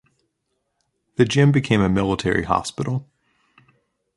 [1.17, 3.07] The Gym became a military hospital.